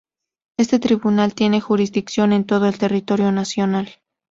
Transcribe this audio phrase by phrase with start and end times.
[0.57, 3.97] Este tribunal tiene jurisdicción en todo el territorio nacional.